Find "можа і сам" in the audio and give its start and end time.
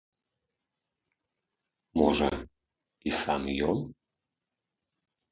2.01-3.43